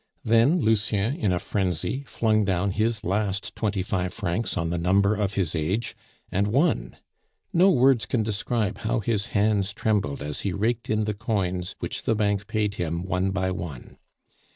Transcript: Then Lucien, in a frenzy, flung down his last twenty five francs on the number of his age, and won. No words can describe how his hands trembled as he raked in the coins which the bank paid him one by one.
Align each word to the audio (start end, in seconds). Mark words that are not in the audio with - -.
Then 0.23 0.57
Lucien, 0.59 1.15
in 1.15 1.31
a 1.31 1.37
frenzy, 1.37 2.03
flung 2.07 2.43
down 2.43 2.71
his 2.71 3.03
last 3.03 3.55
twenty 3.55 3.83
five 3.83 4.11
francs 4.15 4.57
on 4.57 4.71
the 4.71 4.79
number 4.79 5.13
of 5.13 5.35
his 5.35 5.53
age, 5.53 5.95
and 6.31 6.47
won. 6.47 6.97
No 7.53 7.69
words 7.69 8.07
can 8.07 8.23
describe 8.23 8.79
how 8.79 9.01
his 9.01 9.27
hands 9.37 9.73
trembled 9.73 10.23
as 10.23 10.41
he 10.41 10.53
raked 10.53 10.89
in 10.89 11.03
the 11.03 11.13
coins 11.13 11.75
which 11.77 12.01
the 12.01 12.15
bank 12.15 12.47
paid 12.47 12.73
him 12.81 13.03
one 13.03 13.29
by 13.29 13.51
one. 13.51 13.99